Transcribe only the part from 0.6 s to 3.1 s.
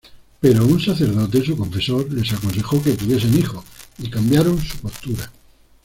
un sacerdote, su confesor, les aconsejó que